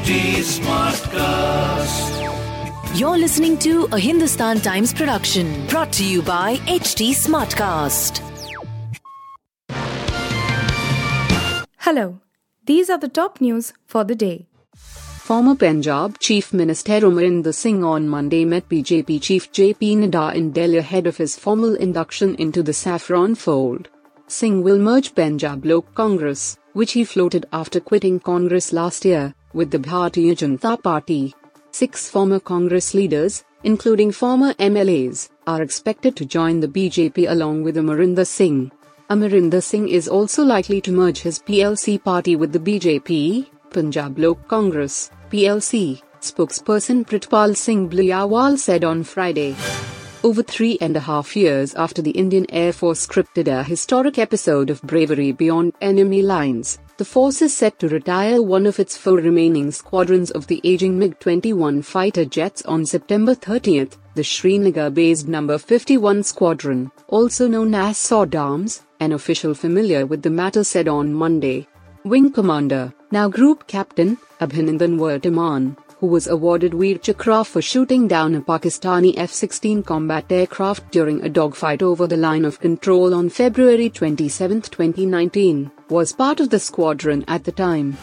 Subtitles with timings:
[0.00, 2.08] HT Smartcast.
[2.98, 8.22] You're listening to a Hindustan Times production brought to you by HT Smartcast.
[11.80, 12.20] Hello,
[12.64, 14.48] these are the top news for the day.
[14.74, 20.78] Former Punjab Chief Minister Amarinder Singh on Monday met BJP Chief JP Nadda in Delhi
[20.78, 23.90] ahead of his formal induction into the saffron fold.
[24.28, 29.70] Singh will merge Punjab Lok Congress, which he floated after quitting Congress last year, with
[29.70, 31.34] the Bharatiya Janata Party.
[31.72, 37.76] Six former Congress leaders, including former MLAs, are expected to join the BJP along with
[37.76, 38.70] Amarinder Singh.
[39.08, 44.46] Amarinder Singh is also likely to merge his PLC party with the BJP, Punjab Lok
[44.48, 49.56] Congress, PLC, spokesperson Pritpal Singh Baliawal said on Friday.
[50.22, 54.68] Over three and a half years after the Indian Air Force scripted a historic episode
[54.68, 59.14] of bravery beyond enemy lines, the force is set to retire one of its four
[59.14, 65.26] remaining squadrons of the aging MiG 21 fighter jets on September 30th, the Srinagar based
[65.26, 65.56] No.
[65.56, 71.14] 51 Squadron, also known as Sword Arms, an official familiar with the matter said on
[71.14, 71.66] Monday.
[72.04, 78.34] Wing Commander, now Group Captain, Abhinandan Vartaman, who was awarded Veer Chakra for shooting down
[78.34, 83.28] a Pakistani F 16 combat aircraft during a dogfight over the line of control on
[83.28, 87.98] February 27, 2019, was part of the squadron at the time.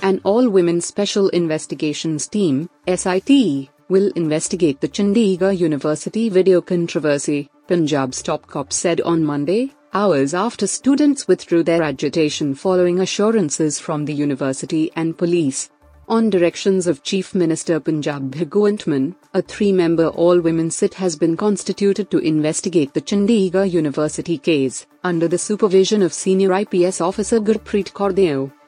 [0.00, 8.22] An all women Special Investigations Team, SIT, will investigate the Chandigarh University video controversy, Punjab's
[8.22, 14.14] top cop said on Monday, hours after students withdrew their agitation following assurances from the
[14.14, 15.70] university and police.
[16.08, 22.12] On directions of Chief Minister Punjab Bhagwant Mann, a three-member all-women sit has been constituted
[22.12, 28.12] to investigate the Chandigarh University case, under the supervision of senior IPS officer Gurpreet Kaur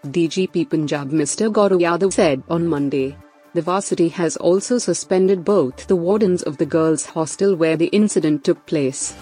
[0.04, 1.48] DGP Punjab Mr.
[1.52, 3.16] Gaurav Yadav said on Monday.
[3.54, 8.42] The varsity has also suspended both the wardens of the girls' hostel where the incident
[8.42, 9.14] took place.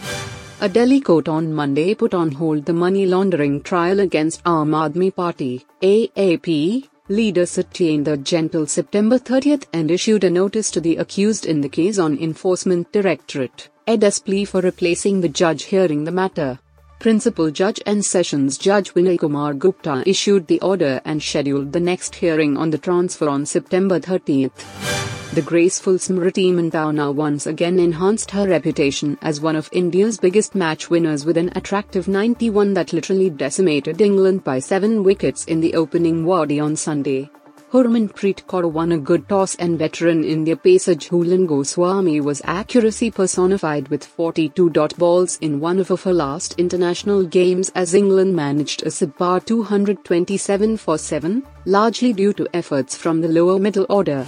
[0.62, 5.14] A Delhi court on Monday put on hold the money laundering trial against Aam Aadmi
[5.14, 11.46] Party, AAP, leader Satyendra Jain till September 30th and issued a notice to the accused
[11.46, 16.58] in the case on Enforcement Directorate, ED's plea for replacing the judge hearing the matter.
[16.98, 22.14] Principal Judge and Sessions Judge Vinay Kumar Gupta issued the order and scheduled the next
[22.14, 25.05] hearing on the transfer on September 30th.
[25.36, 30.88] The graceful Smriti Mandhana once again enhanced her reputation as one of India's biggest match
[30.88, 36.26] winners with an attractive 91 that literally decimated England by 7 wickets in the opening
[36.26, 37.28] ODI on Sunday.
[37.70, 43.88] Harmanpreet Kaur won a good toss and veteran India pacer Jhulan Goswami was accuracy personified
[43.88, 48.86] with 42 dot balls in one of her last international games as England managed a
[48.86, 54.26] subpar 227 for 7, largely due to efforts from the lower middle order.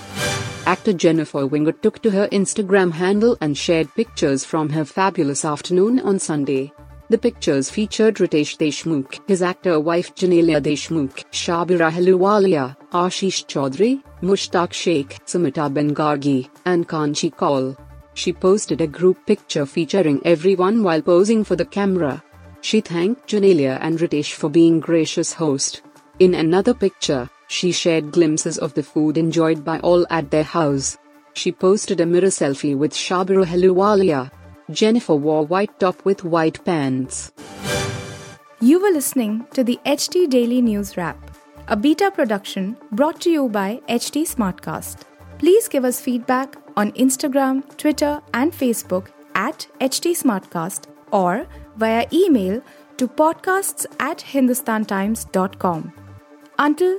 [0.68, 5.98] Actor Jennifer Winget took to her Instagram handle and shared pictures from her fabulous afternoon
[6.00, 6.70] on Sunday.
[7.08, 14.74] The pictures featured Riteish Deshmukh, his actor wife Genelia Deshmukh, Shabira Ahluwalia, Ashish Chaudhary, Mushtaq
[14.74, 17.74] Sheikh, Samita Bangargi, and Kanchi Kaul.
[18.12, 22.22] She posted a group picture featuring everyone while posing for the camera.
[22.60, 25.80] She thanked Genelia and Riteish for being gracious host.
[26.18, 30.96] In another picture, she shared glimpses of the food enjoyed by all at their house.
[31.32, 34.30] She posted a mirror selfie with Shabira Ahluwalia.
[34.70, 37.32] Jennifer wore white top with white pants.
[38.60, 41.16] You were listening to the HT Daily News Wrap,
[41.68, 45.02] a beta production brought to you by HT Smartcast.
[45.38, 52.60] Please give us feedback on Instagram, Twitter, and Facebook at HT Smartcast or via email
[52.98, 55.92] to podcasts at hindustantimes.com.
[56.58, 56.98] Until